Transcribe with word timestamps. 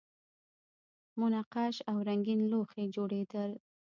منقش 1.19 1.75
او 1.89 1.97
رنګین 2.07 2.39
لوښي 2.51 2.85
جوړیدل 2.95 3.51